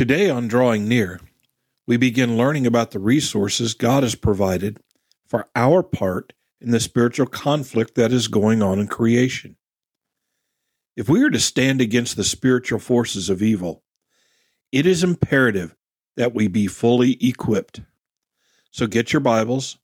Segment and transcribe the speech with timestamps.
[0.00, 1.20] Today, on Drawing Near,
[1.86, 4.80] we begin learning about the resources God has provided
[5.28, 9.56] for our part in the spiritual conflict that is going on in creation.
[10.96, 13.82] If we are to stand against the spiritual forces of evil,
[14.72, 15.76] it is imperative
[16.16, 17.82] that we be fully equipped.
[18.70, 19.76] So get your Bibles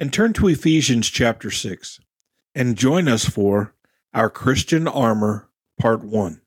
[0.00, 2.00] and turn to Ephesians chapter 6
[2.56, 3.76] and join us for
[4.12, 5.48] our Christian Armor,
[5.78, 6.40] Part 1.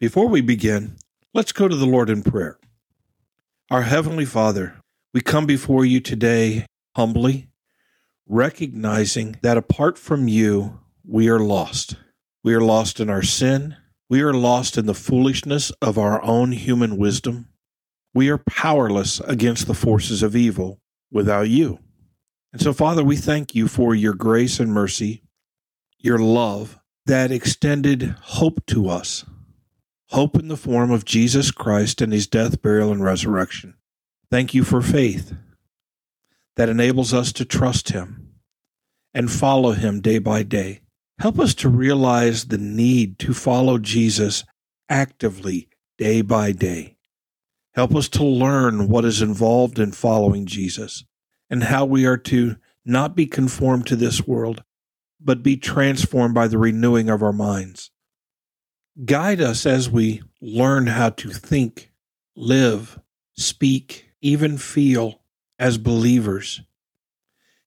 [0.00, 0.96] Before we begin,
[1.34, 2.58] let's go to the Lord in prayer.
[3.70, 4.74] Our Heavenly Father,
[5.14, 7.48] we come before you today humbly,
[8.26, 11.96] recognizing that apart from you, we are lost.
[12.44, 13.76] We are lost in our sin.
[14.10, 17.48] We are lost in the foolishness of our own human wisdom.
[18.12, 21.78] We are powerless against the forces of evil without you.
[22.52, 25.22] And so, Father, we thank you for your grace and mercy,
[25.98, 29.24] your love that extended hope to us
[30.12, 33.74] hope in the form of Jesus Christ and his death, burial, and resurrection.
[34.30, 35.34] Thank you for faith
[36.56, 38.34] that enables us to trust him
[39.14, 40.80] and follow him day by day.
[41.18, 44.44] Help us to realize the need to follow Jesus
[44.88, 46.96] actively day by day.
[47.74, 51.04] Help us to learn what is involved in following Jesus
[51.48, 54.62] and how we are to not be conformed to this world,
[55.20, 57.90] but be transformed by the renewing of our minds.
[59.04, 61.90] Guide us as we learn how to think,
[62.36, 62.98] live,
[63.32, 65.22] speak, even feel
[65.58, 66.60] as believers.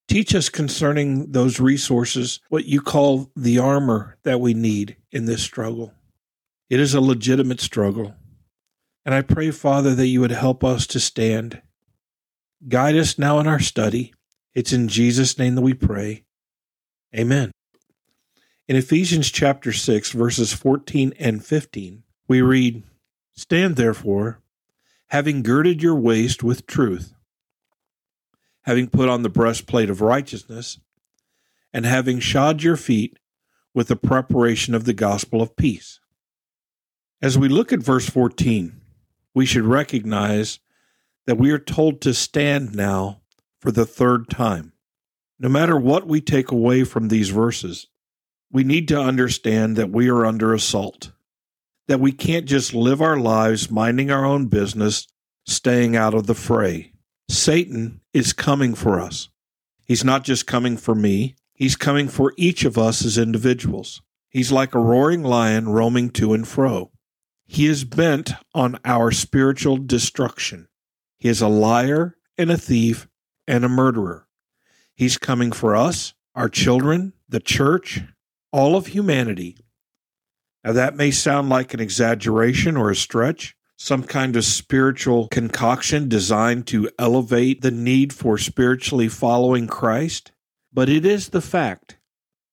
[0.07, 5.41] Teach us concerning those resources, what you call the armor that we need in this
[5.41, 5.93] struggle.
[6.69, 8.13] It is a legitimate struggle.
[9.03, 11.61] And I pray, Father, that you would help us to stand.
[12.67, 14.13] Guide us now in our study.
[14.53, 16.23] It's in Jesus' name that we pray.
[17.15, 17.51] Amen.
[18.67, 22.81] In Ephesians chapter 6, verses 14 and 15, we read,
[23.33, 24.41] Stand therefore,
[25.09, 27.13] having girded your waist with truth,
[28.63, 30.79] having put on the breastplate of righteousness,
[31.71, 33.19] and having shod your feet
[33.75, 35.99] with the preparation of the gospel of peace.
[37.21, 38.81] As we look at verse 14,
[39.35, 40.59] we should recognize
[41.27, 43.21] that we are told to stand now
[43.59, 44.73] for the third time.
[45.37, 47.87] No matter what we take away from these verses,
[48.51, 51.11] we need to understand that we are under assault,
[51.87, 55.07] that we can't just live our lives minding our own business,
[55.45, 56.93] staying out of the fray.
[57.29, 59.29] Satan is coming for us.
[59.85, 64.01] He's not just coming for me, he's coming for each of us as individuals.
[64.29, 66.91] He's like a roaring lion roaming to and fro.
[67.47, 70.67] He is bent on our spiritual destruction.
[71.17, 73.07] He is a liar and a thief
[73.47, 74.27] and a murderer.
[74.95, 78.01] He's coming for us, our children, the church,
[78.55, 79.57] all of humanity.
[80.63, 86.07] Now, that may sound like an exaggeration or a stretch, some kind of spiritual concoction
[86.07, 90.31] designed to elevate the need for spiritually following Christ,
[90.71, 91.97] but it is the fact.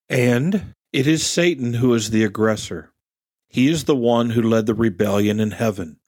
[0.09, 2.93] And it is Satan who is the aggressor.
[3.49, 6.01] He is the one who led the rebellion in heaven.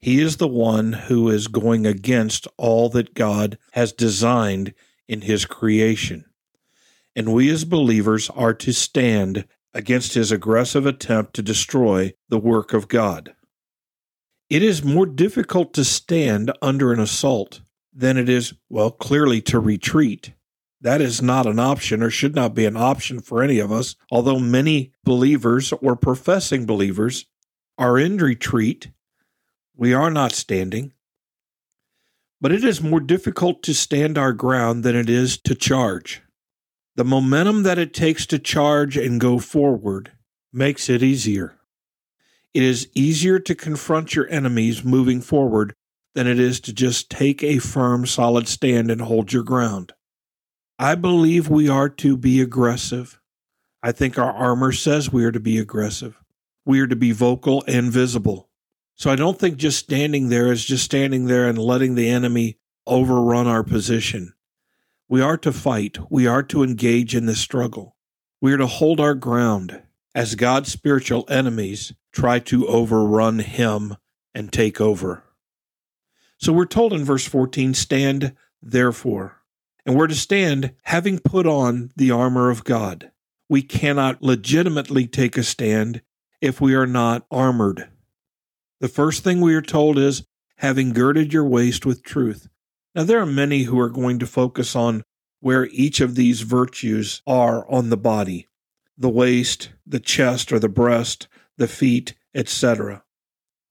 [0.00, 4.74] He is the one who is going against all that God has designed
[5.06, 6.24] in his creation
[7.14, 12.72] and we as believers are to stand against his aggressive attempt to destroy the work
[12.72, 13.34] of God.
[14.50, 17.60] It is more difficult to stand under an assault
[17.92, 20.32] than it is, well, clearly to retreat.
[20.80, 23.96] That is not an option or should not be an option for any of us,
[24.10, 27.26] although many believers or professing believers
[27.78, 28.90] are in retreat.
[29.76, 30.92] We are not standing.
[32.40, 36.21] But it is more difficult to stand our ground than it is to charge.
[36.94, 40.12] The momentum that it takes to charge and go forward
[40.52, 41.56] makes it easier.
[42.52, 45.74] It is easier to confront your enemies moving forward
[46.14, 49.94] than it is to just take a firm, solid stand and hold your ground.
[50.78, 53.18] I believe we are to be aggressive.
[53.82, 56.20] I think our armor says we are to be aggressive.
[56.66, 58.50] We are to be vocal and visible.
[58.96, 62.58] So I don't think just standing there is just standing there and letting the enemy
[62.86, 64.34] overrun our position.
[65.12, 65.98] We are to fight.
[66.08, 67.96] We are to engage in this struggle.
[68.40, 69.82] We are to hold our ground
[70.14, 73.98] as God's spiritual enemies try to overrun him
[74.34, 75.22] and take over.
[76.38, 79.42] So we're told in verse 14, stand therefore.
[79.84, 83.10] And we're to stand having put on the armor of God.
[83.50, 86.00] We cannot legitimately take a stand
[86.40, 87.86] if we are not armored.
[88.80, 90.24] The first thing we are told is
[90.56, 92.48] having girded your waist with truth.
[92.94, 95.02] Now, there are many who are going to focus on
[95.40, 98.48] where each of these virtues are on the body
[98.98, 103.02] the waist, the chest or the breast, the feet, etc.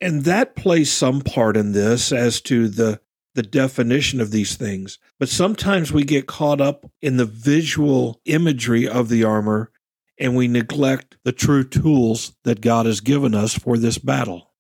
[0.02, 3.00] And that plays some part in this as to the
[3.34, 5.00] the definition of these things.
[5.18, 9.72] But sometimes we get caught up in the visual imagery of the armor
[10.18, 14.52] and we neglect the true tools that God has given us for this battle.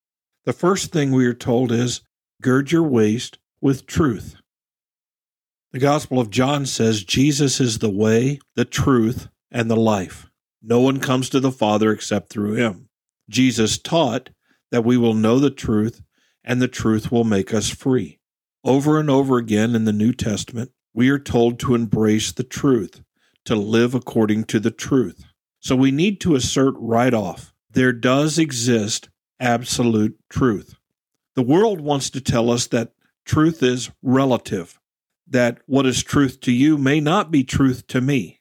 [0.45, 2.01] The first thing we are told is
[2.41, 4.40] gird your waist with truth.
[5.73, 10.29] The Gospel of John says Jesus is the way, the truth, and the life.
[10.61, 12.89] No one comes to the Father except through him.
[13.29, 14.31] Jesus taught
[14.71, 16.01] that we will know the truth
[16.43, 18.19] and the truth will make us free.
[18.65, 23.01] Over and over again in the New Testament, we are told to embrace the truth,
[23.45, 25.23] to live according to the truth.
[25.61, 29.07] So we need to assert right off there does exist
[29.39, 30.75] absolute truth.
[31.35, 32.91] The world wants to tell us that
[33.23, 34.80] truth is relative,
[35.31, 38.39] that what is truth to you may not be truth to me.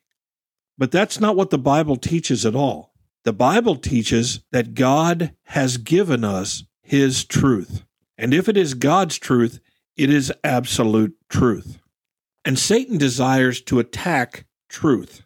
[0.76, 2.94] But that's not what the Bible teaches at all.
[3.24, 7.84] The Bible teaches that God has given us His truth.
[8.16, 9.60] And if it is God's truth,
[9.96, 11.78] it is absolute truth.
[12.44, 15.22] And Satan desires to attack truth.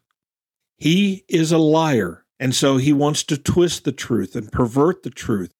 [0.76, 5.10] He is a liar, and so he wants to twist the truth and pervert the
[5.10, 5.54] truth.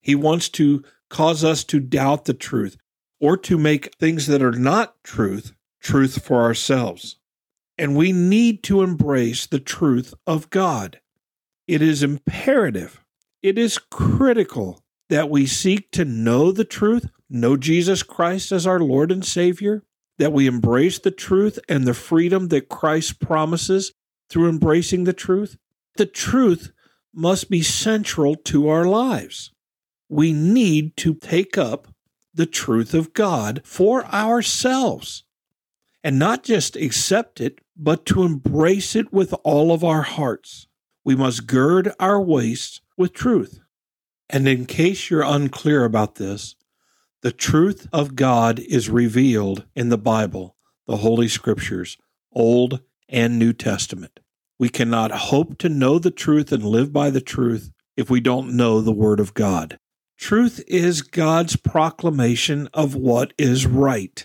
[0.00, 2.76] He wants to cause us to doubt the truth
[3.22, 7.16] or to make things that are not truth truth for ourselves.
[7.78, 11.00] And we need to embrace the truth of God.
[11.66, 13.02] It is imperative,
[13.42, 18.80] it is critical that we seek to know the truth, know Jesus Christ as our
[18.80, 19.82] Lord and Savior,
[20.18, 23.92] that we embrace the truth and the freedom that Christ promises
[24.30, 25.56] through embracing the truth.
[25.96, 26.72] The truth
[27.14, 29.52] must be central to our lives.
[30.08, 31.91] We need to take up
[32.34, 35.24] the truth of God for ourselves
[36.04, 40.66] and not just accept it, but to embrace it with all of our hearts.
[41.04, 43.60] We must gird our waists with truth.
[44.28, 46.56] And in case you're unclear about this,
[47.22, 50.56] the truth of God is revealed in the Bible,
[50.86, 51.96] the Holy Scriptures,
[52.32, 54.20] Old and New Testament.
[54.58, 58.56] We cannot hope to know the truth and live by the truth if we don't
[58.56, 59.78] know the Word of God.
[60.22, 64.24] Truth is God's proclamation of what is right.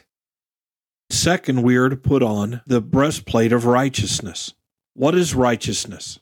[1.09, 4.53] Second, we are to put on the breastplate of righteousness.
[4.94, 6.19] What is righteousness?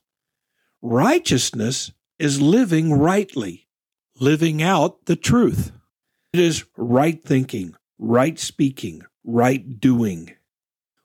[0.81, 3.67] Righteousness is living rightly,
[4.17, 5.73] living out the truth.
[6.31, 10.31] It is right thinking, right speaking, right doing.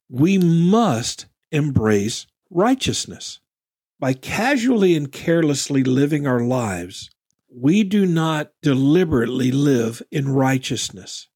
[0.09, 3.41] We must embrace righteousness.
[3.99, 7.11] By casually and carelessly living our lives,
[7.53, 11.29] we do not deliberately live in righteousness.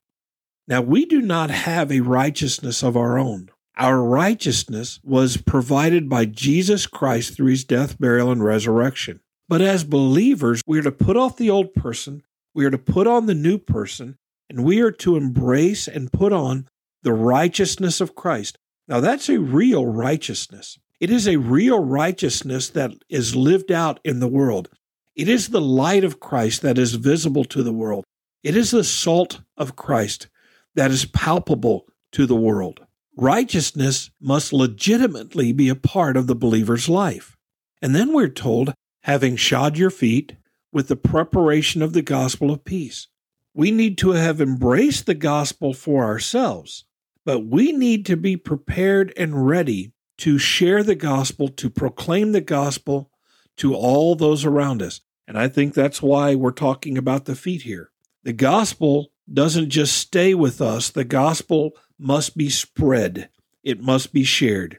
[0.67, 3.51] Now, we do not have a righteousness of our own.
[3.77, 9.21] Our righteousness was provided by Jesus Christ through his death, burial, and resurrection.
[9.49, 12.23] But as believers, we are to put off the old person,
[12.55, 14.17] we are to put on the new person,
[14.49, 16.69] and we are to embrace and put on
[17.03, 18.59] the righteousness of Christ.
[18.87, 20.79] Now, that's a real righteousness.
[21.01, 24.71] It is a real righteousness that is lived out in the world.
[25.17, 28.05] It is the light of Christ that is visible to the world.
[28.43, 30.29] It is the salt of Christ
[30.75, 32.85] that is palpable to the world.
[33.17, 37.37] Righteousness must legitimately be a part of the believer's life.
[37.81, 40.35] And then we're told, having shod your feet
[40.73, 43.07] with the preparation of the gospel of peace.
[43.55, 46.87] We need to have embraced the gospel for ourselves,
[47.25, 52.41] but we need to be prepared and ready to share the gospel, to proclaim the
[52.41, 53.13] gospel
[53.59, 55.01] to all those around us.
[55.27, 57.91] And I think that's why we're talking about the feet here.
[58.23, 63.31] The gospel doesn't just stay with us, the gospel must be spread,
[63.63, 64.79] it must be shared.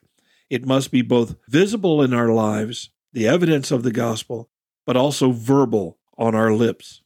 [0.49, 4.49] It must be both visible in our lives, the evidence of the gospel,
[4.85, 7.01] but also verbal on our lips.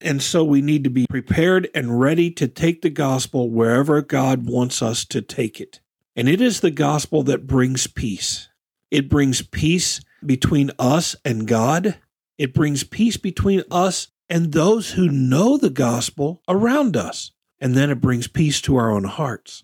[0.00, 4.46] And so we need to be prepared and ready to take the gospel wherever God
[4.46, 5.80] wants us to take it.
[6.14, 8.48] And it is the gospel that brings peace.
[8.90, 11.96] It brings peace between us and God.
[12.38, 17.32] It brings peace between us and those who know the gospel around us.
[17.60, 19.62] And then it brings peace to our own hearts.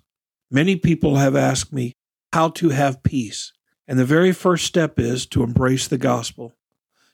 [0.51, 1.95] Many people have asked me
[2.33, 3.53] how to have peace.
[3.87, 6.55] And the very first step is to embrace the gospel,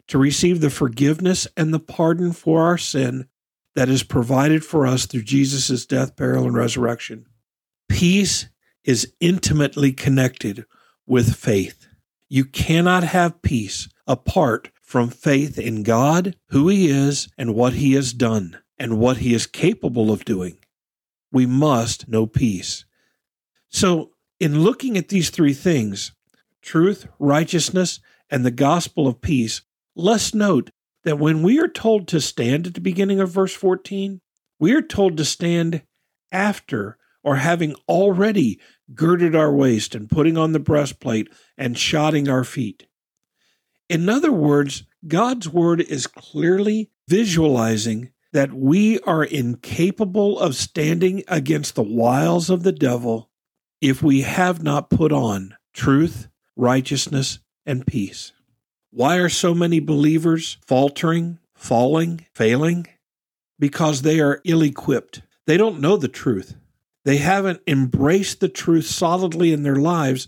[0.08, 3.28] to receive the forgiveness and the pardon for our sin
[3.74, 7.26] that is provided for us through Jesus' death, burial, and resurrection.
[7.88, 8.48] Peace
[8.84, 10.64] is intimately connected
[11.06, 11.86] with faith.
[12.28, 17.94] You cannot have peace apart from faith in God, who He is, and what He
[17.94, 20.58] has done, and what He is capable of doing.
[21.32, 22.84] We must know peace.
[23.68, 26.12] So, in looking at these three things
[26.62, 28.00] truth, righteousness,
[28.30, 29.62] and the gospel of peace
[29.96, 30.70] let's note
[31.04, 34.20] that when we are told to stand at the beginning of verse 14,
[34.58, 35.82] we are told to stand
[36.32, 38.60] after or having already
[38.94, 42.86] girded our waist and putting on the breastplate and shodding our feet.
[43.88, 51.74] In other words, God's word is clearly visualizing that we are incapable of standing against
[51.74, 53.30] the wiles of the devil
[53.80, 58.32] if we have not put on truth, righteousness, and peace.
[58.90, 62.86] Why are so many believers faltering, falling, failing?
[63.58, 65.22] Because they are ill equipped.
[65.46, 66.56] They don't know the truth.
[67.04, 70.26] They haven't embraced the truth solidly in their lives,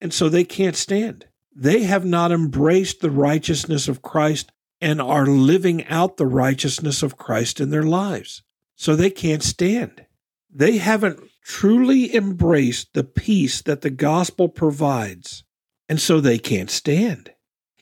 [0.00, 1.26] and so they can't stand.
[1.58, 7.16] They have not embraced the righteousness of Christ and are living out the righteousness of
[7.16, 8.42] Christ in their lives.
[8.74, 10.04] So they can't stand.
[10.52, 15.44] They haven't truly embraced the peace that the gospel provides,
[15.88, 17.32] and so they can't stand.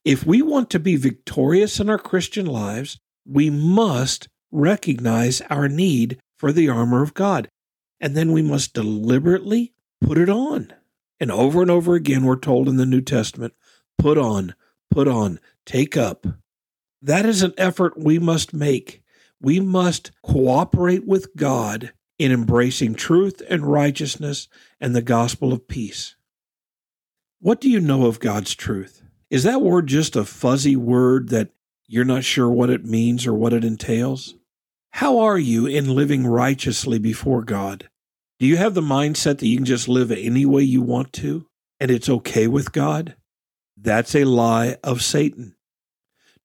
[0.04, 6.20] If we want to be victorious in our Christian lives, we must recognize our need
[6.36, 7.48] for the armor of God,
[8.00, 10.72] and then we must deliberately put it on.
[11.18, 13.54] And over and over again, we're told in the New Testament
[13.98, 14.54] put on,
[14.90, 16.26] put on, take up.
[17.02, 19.02] That is an effort we must make.
[19.40, 24.48] We must cooperate with God in embracing truth and righteousness
[24.80, 26.16] and the gospel of peace.
[27.40, 29.02] What do you know of God's truth?
[29.30, 31.50] Is that word just a fuzzy word that
[31.86, 34.34] you're not sure what it means or what it entails?
[34.92, 37.88] How are you in living righteously before God?
[38.38, 41.46] Do you have the mindset that you can just live any way you want to
[41.80, 43.16] and it's okay with God?
[43.84, 45.56] That's a lie of Satan.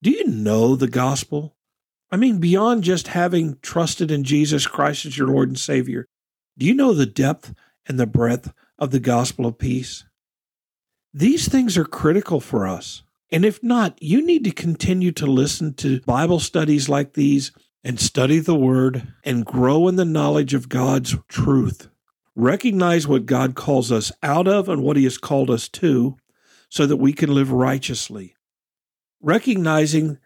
[0.04, 1.56] Do you know the gospel?
[2.12, 6.06] I mean, beyond just having trusted in Jesus Christ as your Lord and Savior,
[6.58, 7.54] do you know the depth
[7.88, 10.04] and the breadth of the gospel of peace?
[11.14, 13.04] These things are critical for us.
[13.32, 17.54] And if not, you need to continue to listen to Bible studies like these
[17.86, 21.88] and study the Word and grow in the knowledge of God's truth.
[22.36, 26.18] Recognize what God calls us out of and what He has called us to
[26.70, 28.36] so that we can live righteously.
[29.22, 30.18] Recognizing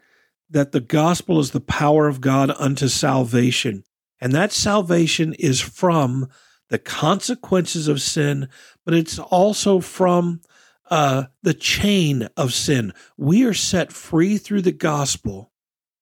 [0.49, 3.83] that the gospel is the power of God unto salvation.
[4.21, 6.29] And that salvation is from
[6.69, 8.49] the consequences of sin,
[8.85, 10.41] but it's also from
[10.89, 12.93] uh, the chain of sin.
[13.17, 15.51] We are set free through the gospel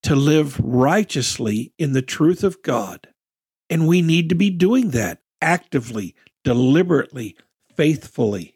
[0.02, 3.08] to live righteously in the truth of God.
[3.70, 7.36] And we need to be doing that actively, deliberately,
[7.74, 8.51] faithfully.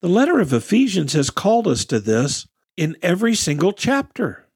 [0.00, 4.48] The letter of Ephesians has called us to this in every single chapter.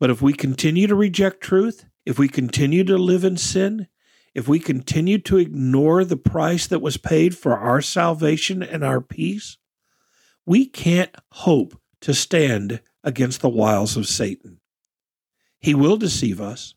[0.00, 3.86] But if we continue to reject truth, if we continue to live in sin,
[4.34, 9.00] if we continue to ignore the price that was paid for our salvation and our
[9.00, 9.56] peace,
[10.44, 14.60] we can't hope to stand against the wiles of Satan.
[15.60, 16.74] He will deceive us.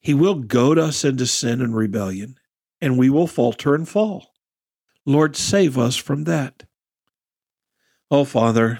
[0.00, 2.38] He will goad us into sin and rebellion,
[2.82, 4.34] and we will falter and fall.
[5.06, 6.64] Lord, save us from that.
[8.10, 8.78] Oh, Father,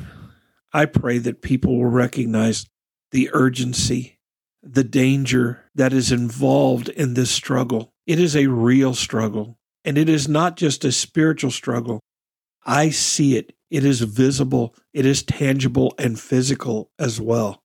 [0.72, 2.66] I pray that people will recognize
[3.10, 4.18] the urgency,
[4.62, 7.92] the danger that is involved in this struggle.
[8.06, 12.00] It is a real struggle, and it is not just a spiritual struggle.
[12.64, 13.54] I see it.
[13.70, 17.62] It is visible, it is tangible and physical as well.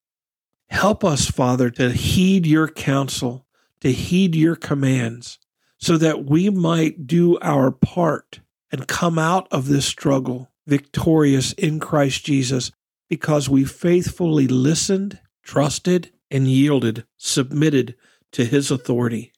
[0.67, 3.45] Help us, Father, to heed your counsel,
[3.79, 5.39] to heed your commands,
[5.77, 11.79] so that we might do our part and come out of this struggle victorious in
[11.79, 12.71] Christ Jesus
[13.09, 17.95] because we faithfully listened trusted, and yielded, submitted
[18.31, 19.31] to his authority.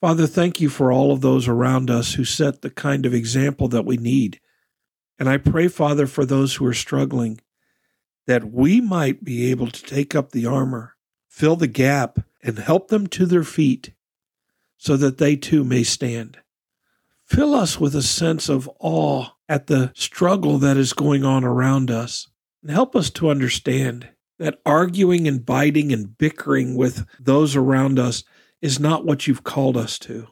[0.00, 3.68] Father, thank you for all of those around us who set the kind of example
[3.68, 4.40] that we need.
[5.18, 7.40] And I pray, Father, for those who are struggling,
[8.26, 10.96] that we might be able to take up the armor,
[11.28, 13.92] fill the gap, and help them to their feet
[14.76, 16.38] so that they too may stand.
[17.32, 21.90] Fill us with a sense of awe at the struggle that is going on around
[21.90, 22.28] us
[22.60, 28.22] and help us to understand that arguing and biting and bickering with those around us
[28.60, 30.28] is not what you've called us to.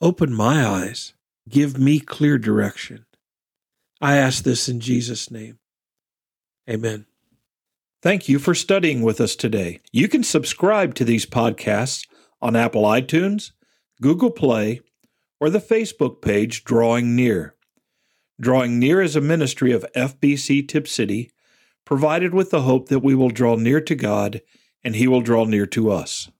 [0.00, 1.12] Open my eyes.
[1.50, 3.04] Give me clear direction.
[4.00, 5.58] I ask this in Jesus' name.
[6.66, 7.04] Amen.
[8.00, 9.80] Thank you for studying with us today.
[9.92, 12.08] You can subscribe to these podcasts
[12.40, 13.52] on Apple iTunes,
[14.00, 14.80] Google Play,
[15.42, 17.56] or the Facebook page Drawing Near.
[18.40, 21.32] Drawing Near is a ministry of FBC Tipp City
[21.84, 24.40] provided with the hope that we will draw near to God
[24.84, 26.30] and He will draw near to us.